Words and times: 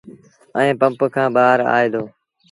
ائيٚݩ 0.57 0.79
پمپ 0.79 0.99
کآݩ 1.13 1.33
ٻآهر 1.35 1.59
آئي 1.75 1.87
دو۔ 1.93 2.03